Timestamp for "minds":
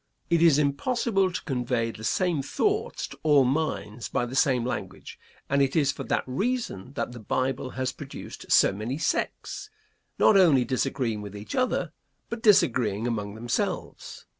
3.45-4.09